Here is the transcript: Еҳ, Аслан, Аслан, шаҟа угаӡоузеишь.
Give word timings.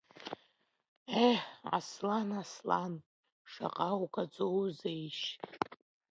Еҳ, 1.27 1.39
Аслан, 1.77 2.29
Аслан, 2.41 2.93
шаҟа 3.51 3.89
угаӡоузеишь. 4.01 5.25